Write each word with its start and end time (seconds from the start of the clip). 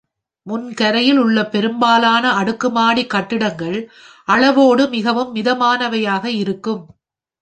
முன் 0.47 0.73
கரையில் 0.73 1.17
உள்ள 1.17 1.39
பெரும்பாலான 1.45 2.31
அடுக்குமாடி 2.31 3.03
கட்டிடங்கள் 3.05 3.77
அளவோடு 4.27 4.89
மிகவும் 4.89 5.35
மிதமானவையாக 5.35 6.25
இருக்கும். 6.25 6.83